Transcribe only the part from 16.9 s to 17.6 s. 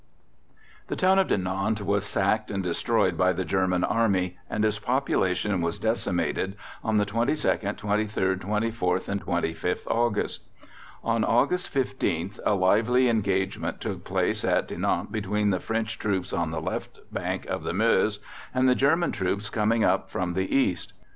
bank